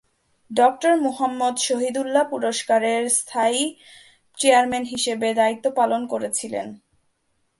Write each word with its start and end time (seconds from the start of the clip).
Doctor 0.51 0.93
Muhammad 1.01 1.55
Shahidullah 1.59 2.23
পুরস্কারের 2.29 3.03
স্থায়ী 3.09 3.61
chairman 4.37 4.83
হিসাবে 4.83 5.27
দায়িত্ব 5.33 5.65
পালন 5.75 6.01
করেছিলেন। 6.07 6.67